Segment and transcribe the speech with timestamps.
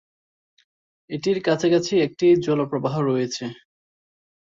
[1.09, 3.45] এটির কাছাকাছি একটি জলপ্রবাহ রয়েছে।